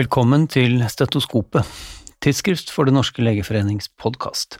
[0.00, 1.66] Velkommen til Stetoskopet,
[2.24, 4.54] tidsskrift for Det norske legeforenings podkast.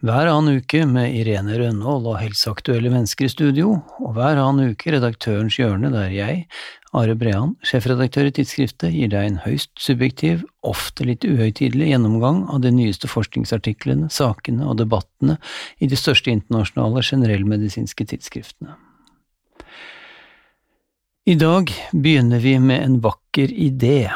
[0.00, 4.94] Hver annen uke med Irene Rønnaald og helseaktuelle mennesker i studio, og hver annen uke
[4.94, 6.46] Redaktørens hjørne, der jeg,
[6.96, 12.64] Are Brean, sjefredaktør i tidsskriftet, gir deg en høyst subjektiv, ofte litt uhøytidelig gjennomgang av
[12.64, 15.36] de nyeste forskningsartiklene, sakene og debattene
[15.76, 18.80] i de største internasjonale generellmedisinske tidsskriftene.
[21.28, 24.06] I dag begynner vi med en vakker idé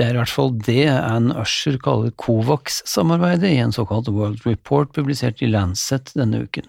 [0.00, 4.94] det er i hvert fall det Ann Usher kaller Covax-samarbeidet i en såkalt World Report
[4.96, 6.64] publisert i Lancet denne uken.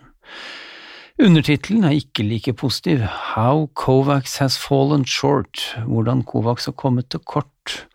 [1.22, 7.24] Undertittelen er ikke like positiv, How Covax Has Fallen Short, hvordan Covax har kommet til
[7.24, 7.86] kort.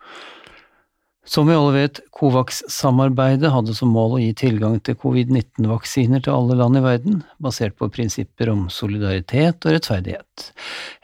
[1.27, 6.57] Som vi alle vet, Covax-samarbeidet hadde som mål å gi tilgang til covid-19-vaksiner til alle
[6.57, 10.49] land i verden, basert på prinsipper om solidaritet og rettferdighet.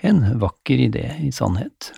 [0.09, 1.91] En vakker idé, i sannhet.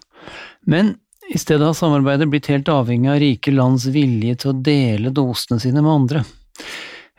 [0.65, 0.97] Men
[1.29, 5.59] i stedet har samarbeidet blitt helt avhengig av rike lands vilje til å dele dosene
[5.61, 6.23] sine med andre.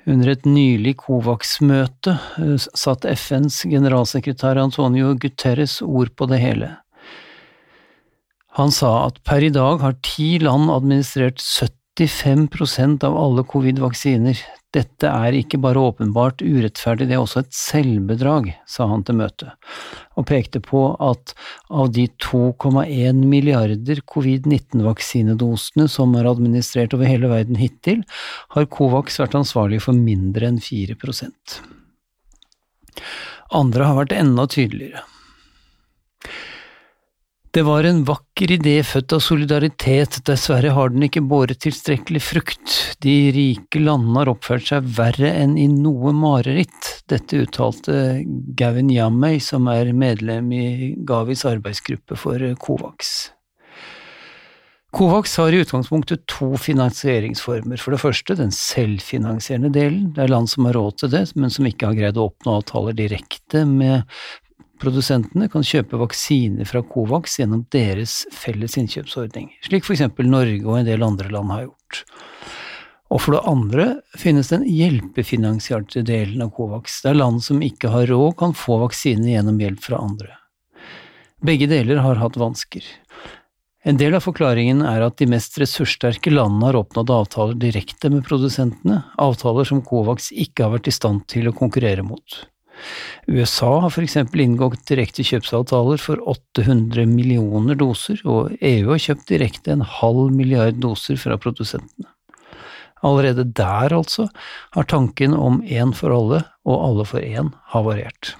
[0.06, 6.70] Under et nylig Covax-møte eh, satt FNs generalsekretær Antonio Guterres ord på det hele.
[8.56, 14.38] Han sa at per i dag har ti land administrert 75% av alle covid-vaksiner,
[14.76, 19.54] dette er ikke bare åpenbart urettferdig, det er også et selvbedrag, sa han til møtet,
[20.16, 21.32] og pekte på at
[21.70, 28.04] av de 2,1 milliarder covid-19-vaksinedosene som er administrert over hele verden hittil,
[28.54, 31.58] har Covax vært ansvarlig for mindre enn 4%
[33.54, 35.04] Andre har vært enda tydeligere.
[37.56, 42.74] Det var en vakker idé født av solidaritet, dessverre har den ikke båret tilstrekkelig frukt,
[43.00, 47.96] de rike landene har oppført seg verre enn i noe mareritt, dette uttalte
[48.60, 50.66] Gavin Yammey, som er medlem i
[51.08, 53.16] Gavis arbeidsgruppe for Covax.
[54.92, 57.80] Covax har i utgangspunktet to finansieringsformer.
[57.80, 60.10] For det første den selvfinansierende delen.
[60.12, 62.60] Det er land som har råd til det, men som ikke har greid å oppnå
[62.60, 64.04] avtaler direkte med
[64.82, 70.80] Produsentene kan kjøpe vaksiner fra Covax gjennom deres felles innkjøpsordning, slik for eksempel Norge og
[70.80, 72.02] en del andre land har gjort.
[73.14, 73.86] Og for det andre
[74.18, 79.36] finnes den hjelpefinansierte delen av Covax, der land som ikke har råd, kan få vaksiner
[79.36, 80.34] gjennom hjelp fra andre.
[81.46, 82.84] Begge deler har hatt vansker.
[83.86, 88.24] En del av forklaringen er at de mest ressurssterke landene har oppnådd avtaler direkte med
[88.26, 92.40] produsentene, avtaler som Covax ikke har vært i stand til å konkurrere mot.
[93.26, 99.74] USA har eksempel inngått direkte kjøpsavtaler for 800 millioner doser, og EU har kjøpt direkte
[99.74, 102.08] en halv milliard doser fra produsentene.
[103.04, 104.28] Allerede der, altså,
[104.74, 108.34] har tanken om én for alle og alle for én havarert.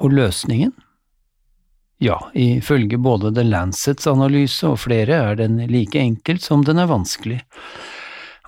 [0.00, 0.72] Og løsningen?
[2.02, 6.90] Ja, ifølge både The Lancets analyse og flere er den like enkelt som den er
[6.90, 7.38] vanskelig.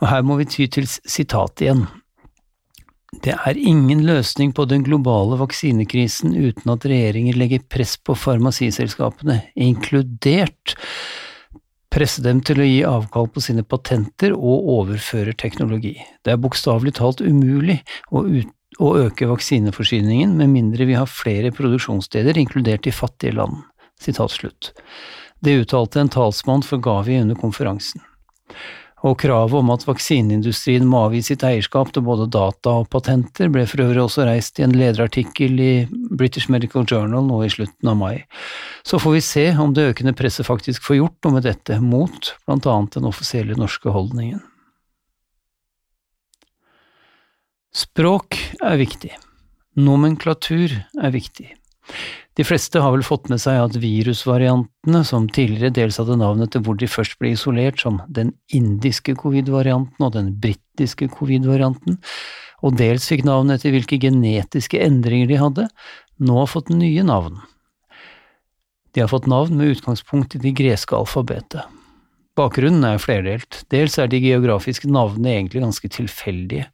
[0.02, 1.86] Og her må vi ty til sitat igjen.
[3.22, 9.38] Det er ingen løsning på den globale vaksinekrisen uten at regjeringer legger press på farmasiselskapene,
[9.54, 10.74] inkludert
[11.92, 15.94] presse dem til å gi avkall på sine patenter og overføre teknologi.
[16.26, 17.78] Det er bokstavelig talt umulig
[18.10, 18.50] å, ut,
[18.82, 23.62] å øke vaksineforsyningen med mindre vi har flere produksjonssteder, inkludert i fattige land.
[25.46, 28.02] Det uttalte en talsmann for Gavi under konferansen
[29.06, 33.62] og kravet om at vaksineindustrien må avgi sitt eierskap til både data og patenter, ble
[33.68, 35.72] for øvrig også reist i en lederartikkel i
[36.10, 38.24] British Medical Journal nå i slutten av mai.
[38.86, 42.32] Så får vi se om det økende presset faktisk får gjort noe med dette, mot
[42.50, 44.42] annet den offisielle norske holdningen.
[47.76, 49.12] Språk er viktig.
[49.76, 51.50] Nomenklatur er viktig.
[52.36, 56.64] De fleste har vel fått med seg at virusvariantene, som tidligere dels hadde navnet til
[56.66, 61.96] hvor de først ble isolert, som den indiske covid-varianten og den britiske covid-varianten,
[62.64, 65.68] og dels fikk navn etter hvilke genetiske endringer de hadde,
[66.20, 67.40] nå har fått nye navn.
[68.92, 71.64] De har fått navn med utgangspunkt i det greske alfabetet.
[72.36, 76.66] Bakgrunnen er flerdelt, dels er de geografiske navnene egentlig ganske tilfeldige.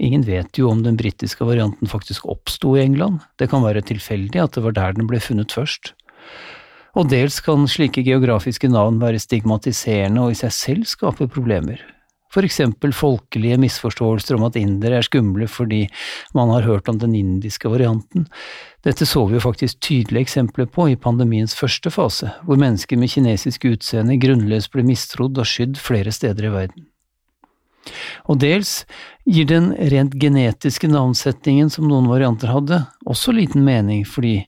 [0.00, 4.40] Ingen vet jo om den britiske varianten faktisk oppsto i England, det kan være tilfeldig
[4.40, 5.92] at det var der den ble funnet først.
[6.96, 11.82] Og dels kan slike geografiske navn være stigmatiserende og i seg selv skape problemer,
[12.32, 15.84] for eksempel folkelige misforståelser om at indere er skumle fordi
[16.34, 18.26] man har hørt om den indiske varianten.
[18.86, 23.12] Dette så vi jo faktisk tydelige eksempler på i pandemiens første fase, hvor mennesker med
[23.12, 26.89] kinesisk utseende grunnløst ble mistrodd og skydd flere steder i verden.
[28.28, 28.84] Og dels
[29.28, 34.40] gir den rent genetiske navnsetningen som noen varianter hadde, også liten mening, fordi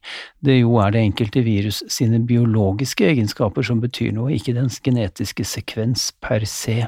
[0.45, 5.47] det jo er det enkelte virus sine biologiske egenskaper som betyr noe, ikke dens genetiske
[5.49, 6.83] sekvens per se.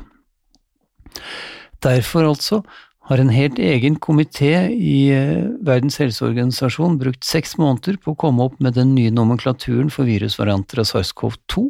[1.84, 2.62] Derfor altså
[3.08, 8.46] har en helt egen komité i eh, Verdens helseorganisasjon brukt seks måneder på å komme
[8.48, 11.66] opp med den nye nomenklaturen for virusvarianter av SARS-CoV-2,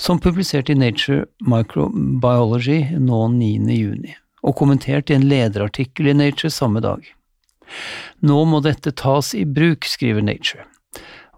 [0.00, 3.68] som publisert i Nature Microbiology nå 9.
[3.76, 7.04] juni, og kommentert i en lederartikkel i Nature samme dag.
[8.24, 10.64] Nå må dette tas i bruk, skriver Nature.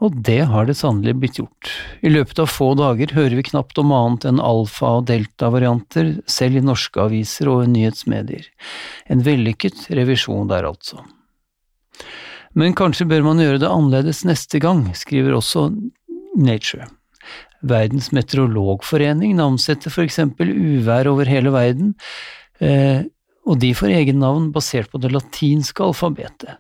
[0.00, 1.70] Og det har det sannelig blitt gjort.
[2.00, 6.56] I løpet av få dager hører vi knapt om annet enn alfa- og delta-varianter, selv
[6.56, 8.46] i norske aviser og nyhetsmedier.
[9.12, 11.04] En vellykket revisjon der, altså.
[12.56, 15.68] Men kanskje bør man gjøre det annerledes neste gang, skriver også
[16.40, 16.88] Nature.
[17.60, 21.92] Verdens meteorologforening navnsetter for eksempel uvær over hele verden,
[22.64, 23.04] eh,
[23.44, 26.56] og de får egen navn basert på det latinske alfabetet.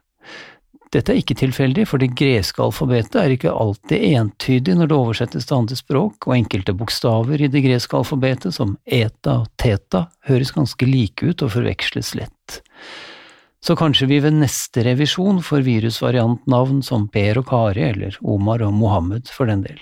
[0.90, 5.46] Dette er ikke tilfeldig, for det greske alfabetet er ikke alltid entydig når det oversettes
[5.46, 10.50] til andre språk, og enkelte bokstaver i det greske alfabetet, som eta og teta, høres
[10.56, 12.58] ganske like ut og forveksles lett.
[13.62, 18.74] Så kanskje vi ved neste revisjon får virusvariantnavn som Per og Kari, eller Omar og
[18.74, 19.78] Mohammed for den del.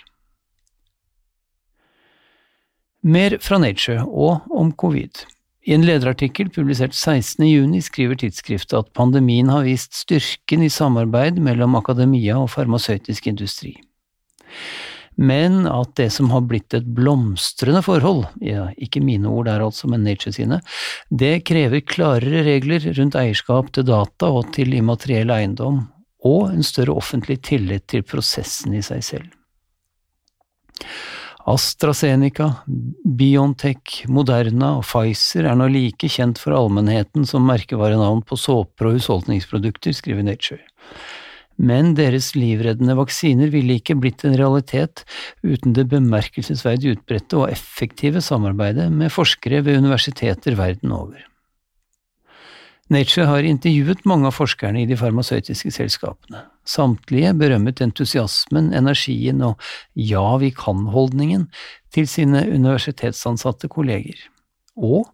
[3.00, 5.24] Mer fra Nature og om covid.
[5.68, 7.42] I en lederartikkel publisert 16.
[7.44, 13.74] juni skriver tidsskriftet at pandemien har vist styrken i samarbeid mellom akademia og farmasøytisk industri.
[15.20, 19.90] Men at det som har blitt et blomstrende forhold, ja, ikke mine ord der altså,
[19.92, 20.62] men Nature sine,
[21.10, 25.82] det krever klarere regler rundt eierskap til data og til immateriell eiendom,
[26.24, 29.28] og en større offentlig tillit til prosessen i seg selv.
[31.48, 32.50] AstraZeneca,
[33.18, 38.98] Biontech, Moderna og Pfizer er nå like kjent for allmennheten som merkevarenavn på såper og
[38.98, 40.60] husholdningsprodukter, skriver Nature.
[41.58, 45.02] Men deres livreddende vaksiner ville ikke blitt en realitet
[45.42, 51.24] uten det bemerkelsesverdig utbredte og effektive samarbeidet med forskere ved universiteter verden over.
[52.88, 56.46] Nature har intervjuet mange av forskerne i de farmasøytiske selskapene.
[56.68, 59.60] Samtlige berømmet entusiasmen, energien og
[59.92, 61.44] ja, vi kan-holdningen
[61.92, 64.16] til sine universitetsansatte kolleger.
[64.76, 65.10] Og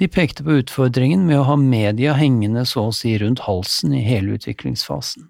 [0.00, 4.00] de pekte på utfordringen med å ha media hengende så å si rundt halsen i
[4.06, 5.28] hele utviklingsfasen.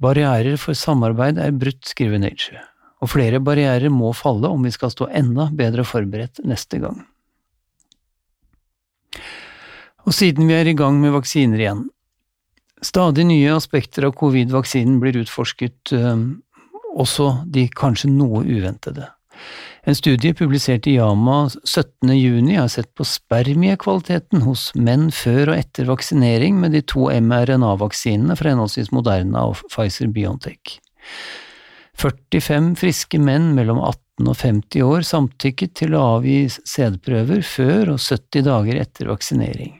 [0.00, 2.62] Barrierer for samarbeid er brutt, skriver Nature,
[3.04, 7.04] og flere barrierer må falle om vi skal stå enda bedre forberedt neste gang.
[10.06, 11.86] Og siden vi er i gang med vaksiner igjen,
[12.84, 16.20] stadig nye aspekter av covid-vaksinen blir utforsket, øh,
[16.94, 19.08] også de kanskje noe uventede.
[19.86, 22.12] En studie publisert i Yama 17.
[22.14, 28.36] juni har sett på spermiekvaliteten hos menn før og etter vaksinering med de to mRNA-vaksinene
[28.38, 30.78] fra henholdsvis Moderna og Pfizer-Biontech.
[31.98, 38.02] 45 friske menn mellom 18 og 50 år samtykket til å avgi sædprøver før og
[38.02, 39.76] 70 dager etter vaksinering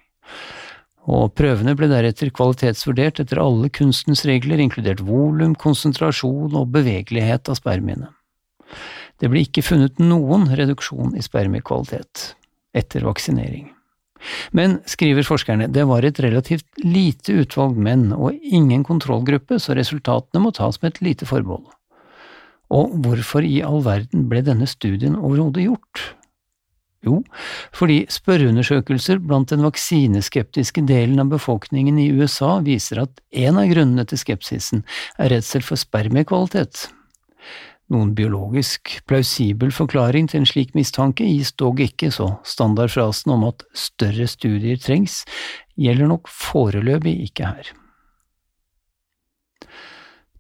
[1.06, 7.60] og prøvene ble deretter kvalitetsvurdert etter alle kunstens regler, inkludert volum, konsentrasjon og bevegelighet av
[7.60, 8.10] spermiene.
[9.22, 12.32] Det ble ikke funnet noen reduksjon i spermiekvalitet
[12.76, 13.70] etter vaksinering.
[14.56, 20.42] Men, skriver forskerne, det var et relativt lite utvalg menn og ingen kontrollgruppe, så resultatene
[20.42, 21.68] må tas med et lite forbehold.
[22.74, 26.06] Og hvorfor i all verden ble denne studien overhodet gjort?
[27.06, 27.20] Jo,
[27.76, 34.06] fordi spørreundersøkelser blant den vaksineskeptiske delen av befolkningen i USA viser at en av grunnene
[34.10, 34.82] til skepsisen
[35.22, 36.88] er redsel for spermiekvalitet.
[37.94, 43.62] Noen biologisk plausibel forklaring til en slik mistanke gis dog ikke, så standardfrasen om at
[43.78, 45.22] større studier trengs,
[45.78, 47.70] gjelder nok foreløpig ikke her.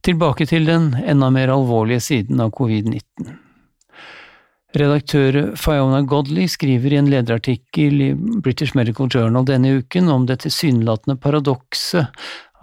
[0.06, 3.45] Tilbake til den enda mer alvorlige siden av covid-19.
[4.76, 8.10] Redaktør Fiona Godley skriver i en lederartikkel i
[8.44, 12.10] British Medical Journal denne uken om det tilsynelatende paradokset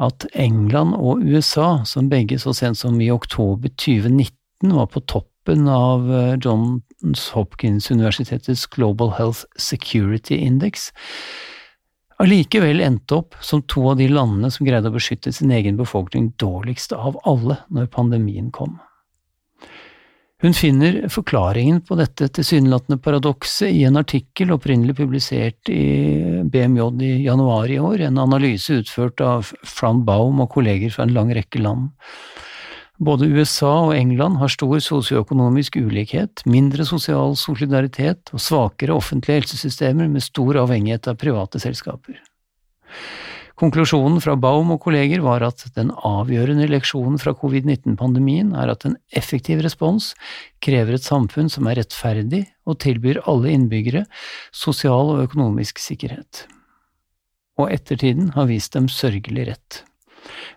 [0.02, 5.66] at England og USA, som begge så sent som i oktober 2019 var på toppen
[5.70, 10.92] av eh, Johns Hopkins universitetets Global Health Security Index,
[12.22, 16.34] allikevel endte opp som to av de landene som greide å beskytte sin egen befolkning
[16.42, 18.78] dårligst av alle når pandemien kom.
[20.44, 27.12] Hun finner forklaringen på dette tilsynelatende paradokset i en artikkel opprinnelig publisert i BMJ i
[27.24, 31.64] januar i år, en analyse utført av Fran Baum og kolleger fra en lang rekke
[31.64, 31.94] land.
[33.00, 40.12] Både USA og England har stor sosioøkonomisk ulikhet, mindre sosial solidaritet og svakere offentlige helsesystemer
[40.12, 42.20] med stor avhengighet av private selskaper.
[43.64, 48.98] Konklusjonen fra Baum og kolleger var at den avgjørende leksjonen fra covid-19-pandemien er at en
[49.16, 50.10] effektiv respons
[50.66, 54.02] krever et samfunn som er rettferdig og tilbyr alle innbyggere
[54.52, 56.42] sosial og økonomisk sikkerhet.
[57.56, 59.80] Og ettertiden har vist dem sørgelig rett.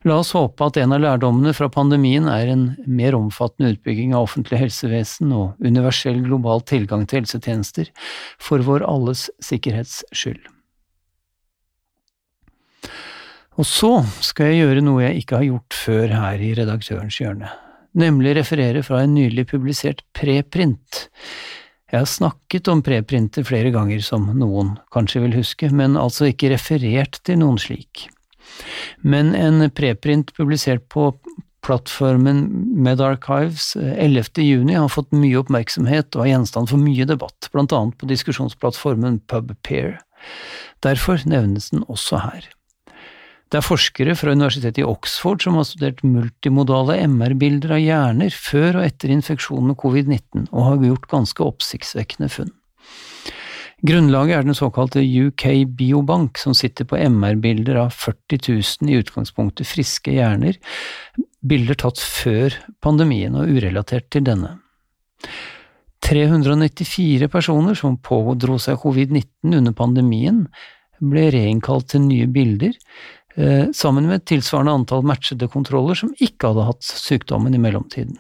[0.03, 4.27] La oss håpe at en av lærdommene fra pandemien er en mer omfattende utbygging av
[4.27, 7.95] offentlig helsevesen og universell global tilgang til helsetjenester
[8.43, 10.56] for vår alles sikkerhets skyld.
[13.57, 13.91] Og så
[14.25, 17.49] skal jeg gjøre noe jeg ikke har gjort før her i Redaktørens hjørne,
[17.97, 21.07] nemlig referere fra en nylig publisert preprint.
[21.87, 26.51] Jeg har snakket om preprinter flere ganger, som noen kanskje vil huske, men altså ikke
[26.53, 28.09] referert til noen slik.
[29.07, 31.13] Men en preprint publisert på
[31.67, 32.45] plattformen
[32.85, 34.43] MedArchives 11.
[34.43, 39.23] juni har fått mye oppmerksomhet og er gjenstand for mye debatt, blant annet på diskusjonsplattformen
[39.31, 39.97] PubPeer.
[40.85, 42.51] Derfor nevnes den også her.
[43.47, 48.81] Det er forskere fra universitetet i Oxford som har studert multimodale MR-bilder av hjerner før
[48.81, 52.51] og etter infeksjon med covid-19, og har gjort ganske oppsiktsvekkende funn.
[53.87, 55.45] Grunnlaget er den såkalte UK
[55.79, 60.57] Biobank, som sitter på MR-bilder av 40 000 i utgangspunktet friske hjerner,
[61.47, 64.57] bilder tatt før pandemien og urelatert til denne.
[66.07, 70.47] 394 personer som pådro seg covid-19 under pandemien,
[70.97, 72.73] ble reinnkalt til nye bilder,
[73.77, 78.17] sammen med et tilsvarende antall matchede kontroller som ikke hadde hatt sykdommen i mellomtiden.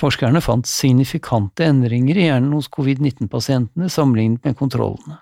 [0.00, 5.20] Forskerne fant signifikante endringer i hjernen hos covid-19-pasientene sammenlignet med kontrollene,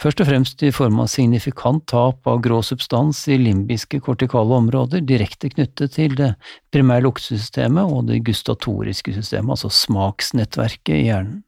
[0.00, 5.04] først og fremst i form av signifikant tap av grå substans i limbiske kortikale områder
[5.08, 6.34] direkte knyttet til det
[6.74, 11.40] primære luktesystemet og det gustatoriske systemet, altså smaksnettverket i hjernen.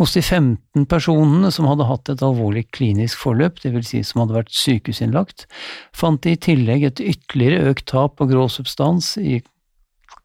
[0.00, 3.90] Hos de 15 personene som hadde hatt et alvorlig klinisk forløp, dvs.
[3.90, 5.44] Si som hadde vært sykehusinnlagt,
[5.92, 9.42] fant de i tillegg et ytterligere økt tap av grå substans i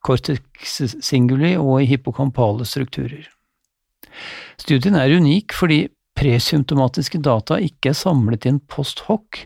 [0.05, 3.27] cortex singuli og i hippokampale strukturer.
[4.61, 5.81] Studien er unik fordi
[6.15, 9.41] presymptomatiske data ikke er samlet i en post hoc,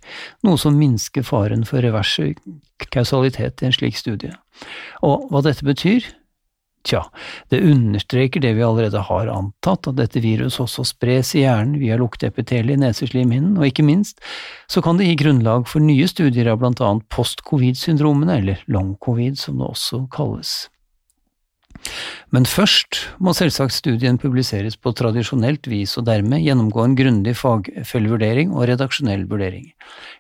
[0.46, 2.36] noe som minsker faren for reverse
[2.94, 4.36] kausalitet i en slik studie.
[5.02, 6.06] Og hva dette betyr,
[6.88, 7.02] Tja,
[7.52, 11.98] det understreker det vi allerede har antatt, at dette viruset også spres i hjernen via
[12.00, 14.24] lukteepiteliet i neseslimhinnen, og ikke minst
[14.72, 19.60] så kan det gi grunnlag for nye studier av blant annet post-covid-syndromene, eller long-covid som
[19.60, 20.58] det også kalles.
[22.34, 28.54] Men først må selvsagt studien publiseres på tradisjonelt vis og dermed gjennomgå en grundig fagfølgevurdering
[28.54, 29.72] og redaksjonell vurdering.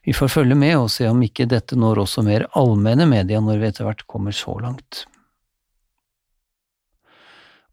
[0.07, 3.61] Vi får følge med og se om ikke dette når også mer allmenne media når
[3.61, 5.05] vi etter hvert kommer så langt.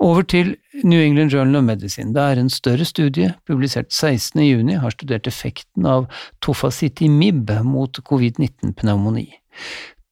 [0.07, 0.53] Over til
[0.85, 2.13] New England Journal of Medicine.
[2.15, 4.39] Det er en større studie, publisert 16.
[4.45, 6.07] juni, har studert effekten av
[6.45, 9.27] tofacitimib mot covid-19-pneumoni.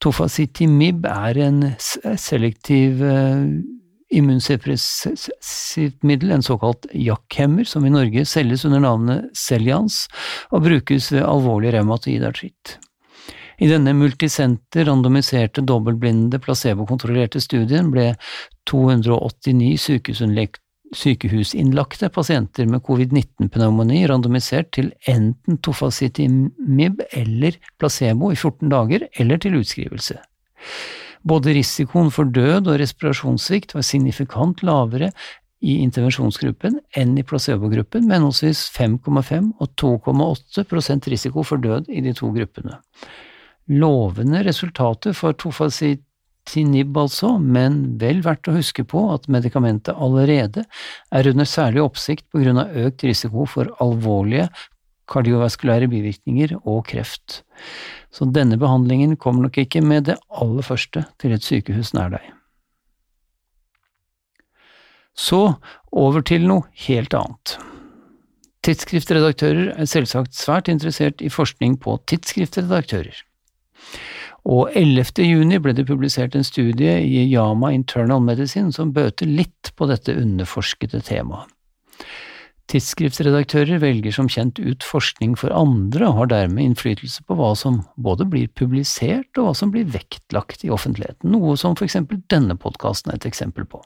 [0.02, 8.82] Tofacitimib er en selektiv immunsepressivt immunsuppressivt middel, en såkalt jakkhemmer, som i Norge selges under
[8.82, 10.04] navnet Celians
[10.50, 12.78] og brukes ved alvorlig revmatoid artritt.
[13.62, 18.12] I denne multisenter, randomiserte, dobbeltblinde, placebokontrollerte studien ble
[18.70, 19.78] 289
[20.94, 29.58] sykehusinnlagte pasienter med covid-19-pneumoni randomisert til enten tofacitimib eller placebo i 14 dager, eller til
[29.60, 30.18] utskrivelse.
[31.24, 35.10] Både risikoen for død og respirasjonssvikt var signifikant lavere
[35.64, 42.12] i intervensjonsgruppen enn i placebogruppen, med henholdsvis 5,5 og 2,8% risiko for død i de
[42.16, 42.80] to gruppene
[43.66, 45.32] lovende resultater for
[46.54, 50.64] tofacitinib altså, men vel verdt å huske på at medikamentet allerede
[51.10, 54.48] er under særlig oppsikt på grunn av økt risiko for alvorlige
[55.06, 57.42] kardiovaskulære bivirkninger og kreft.
[58.10, 62.22] Så denne behandlingen kommer nok ikke med det aller første til et sykehus nær deg.
[65.14, 65.56] Så
[65.92, 67.58] over til noe helt annet.
[68.64, 73.20] Tidsskriftredaktører er selvsagt svært interessert i forskning på tidsskriftredaktører
[74.44, 75.24] og 11.
[75.24, 80.12] juni ble det publisert en studie i Yama Internal Medicine som bøter litt på dette
[80.20, 81.48] underforskede temaet.
[82.72, 87.82] Tidsskriftsredaktører velger som kjent ut forskning for andre og har dermed innflytelse på hva som
[88.00, 92.56] både blir publisert og hva som blir vektlagt i offentligheten, noe som for eksempel denne
[92.56, 93.82] podkasten er et eksempel på.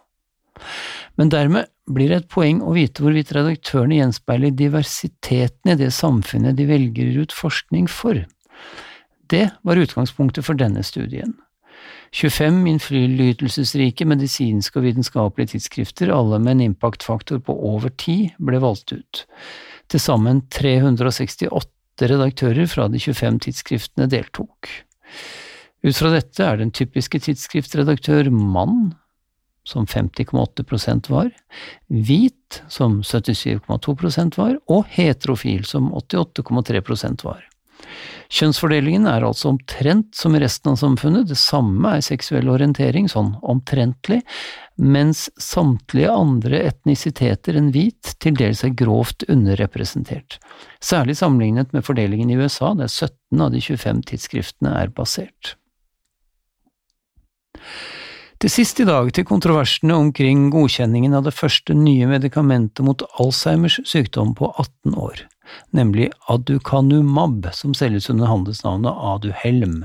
[1.18, 6.58] Men dermed blir det et poeng å vite hvorvidt redaktørene gjenspeiler diversiteten i det samfunnet
[6.58, 8.22] de velger ut forskning for.
[9.28, 11.36] Det var utgangspunktet for denne studien.
[12.16, 18.94] 25 innflytelsesrike medisinske og vitenskapelige tidsskrifter, alle med en impactfaktor på over 10, ble valgt
[18.96, 19.24] ut.
[19.88, 24.70] Til sammen 368 redaktører fra de 25 tidsskriftene deltok.
[25.84, 28.94] Ut fra dette er den typiske tidsskriftredaktør mann,
[29.68, 31.28] som 50,8% var,
[31.92, 37.44] hvit, som 77,2% var, og heterofil, som 88,3% var.
[38.28, 43.32] Kjønnsfordelingen er altså omtrent som i resten av samfunnet, det samme er seksuell orientering, sånn
[43.40, 44.20] omtrentlig,
[44.76, 50.36] mens samtlige andre etnisiteter enn hvit til dels er grovt underrepresentert,
[50.84, 55.56] særlig sammenlignet med fordelingen i USA, der 17 av de 25 tidsskriftene er basert.
[58.38, 63.80] Til sist i dag til kontroversene omkring godkjenningen av det første nye medikamentet mot Alzheimers
[63.88, 65.24] sykdom på 18 år,
[65.76, 69.84] nemlig aducanumab, som selges under handelsnavnet Aduhelm.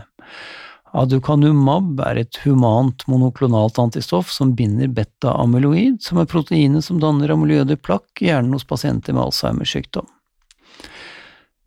[0.94, 7.80] Aducanumab er et humant monoklonalt antistoff som binder beta-amyloid, som er proteinet som danner amyloide
[7.82, 10.10] plakk i hjernen hos pasienter med Alzheimers sykdom.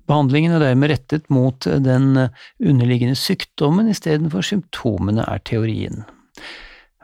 [0.07, 2.13] Behandlingen er dermed rettet mot den
[2.63, 6.05] underliggende sykdommen istedenfor symptomene, er teorien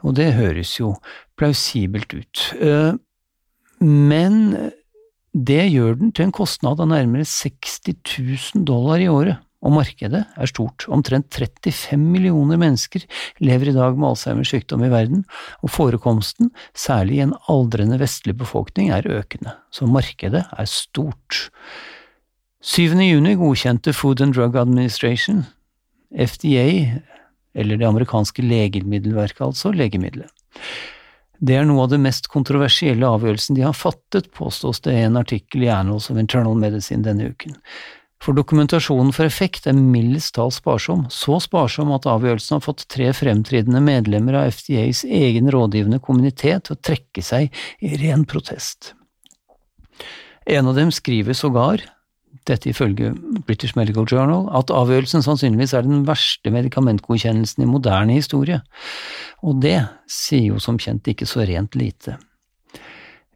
[0.02, 0.92] og det høres jo
[1.38, 2.44] plausibelt ut.
[2.58, 2.92] Eh,
[3.82, 4.36] men
[5.32, 10.24] det gjør den til en kostnad av nærmere 60 000 dollar i året, og markedet
[10.26, 10.84] er stort.
[10.92, 13.06] Omtrent 35 millioner mennesker
[13.40, 15.24] lever i dag med Alzheimers sykdom i verden,
[15.62, 21.48] og forekomsten, særlig i en aldrende vestlig befolkning, er økende, så markedet er stort.
[22.62, 22.98] 7.
[23.00, 25.46] juni godkjente Food and Drug Administration,
[26.12, 27.00] FDA,
[27.54, 30.28] eller det amerikanske legemiddelverket, altså, legemiddelet.
[31.42, 35.18] Det er noe av det mest kontroversielle avgjørelsen de har fattet, påstås det i en
[35.18, 37.56] artikkel i Annals of Internal Medicine denne uken.
[38.22, 43.08] For dokumentasjonen for effekt er mildest talt sparsom, så sparsom at avgjørelsen har fått tre
[43.18, 47.50] fremtridende medlemmer av FDAs egen rådgivende kommunitet til å trekke seg
[47.82, 48.92] i ren protest.
[50.46, 51.82] En av dem skriver sågar,
[52.48, 53.12] dette ifølge
[53.46, 58.60] British Medical Journal, at avgjørelsen sannsynligvis er den verste medikamentgodkjennelsen i moderne historie,
[59.42, 59.78] og det
[60.10, 62.18] sier jo som kjent ikke så rent lite.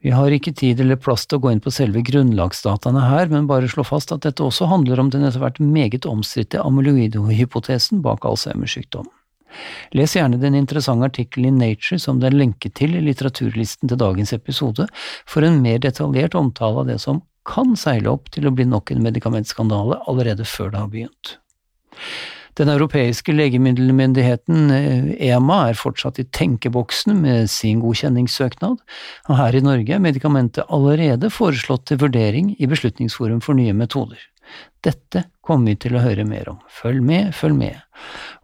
[0.05, 3.49] Vi har ikke tid eller plass til å gå inn på selve grunnlagsdataene her, men
[3.51, 8.27] bare slå fast at dette også handler om den etter hvert meget omstridte amyloidohypotesen bak
[8.29, 9.09] Alzheimer-sykdom.
[9.97, 13.99] Les gjerne den interessante artikkelen i Nature som det er lenket til i litteraturlisten til
[13.99, 14.87] dagens episode,
[15.27, 18.93] for en mer detaljert omtale av det som kan seile opp til å bli nok
[18.93, 21.37] en medikamentskandale allerede før det har begynt.
[22.57, 24.71] Den europeiske legemiddelmyndigheten
[25.21, 28.79] EMA er fortsatt i tenkeboksen med sin godkjenningssøknad,
[29.29, 34.17] og her i Norge er medikamentet allerede foreslått til vurdering i Beslutningsforum for nye metoder.
[34.87, 36.59] Dette kommer vi til å høre mer om.
[36.71, 37.83] Følg med, følg med.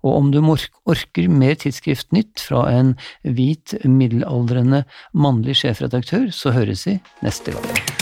[0.03, 4.85] Og om du orker mer Tidsskrift Nytt fra en hvit, middelaldrende
[5.15, 8.02] mannlig sjefredaktør, så høres vi neste gang.